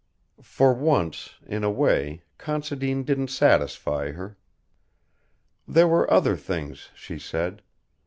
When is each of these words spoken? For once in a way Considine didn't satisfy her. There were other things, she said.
For 0.41 0.73
once 0.73 1.35
in 1.45 1.63
a 1.63 1.69
way 1.69 2.23
Considine 2.39 3.03
didn't 3.03 3.27
satisfy 3.27 4.13
her. 4.13 4.35
There 5.67 5.87
were 5.87 6.11
other 6.11 6.35
things, 6.35 6.89
she 6.95 7.19
said. 7.19 7.61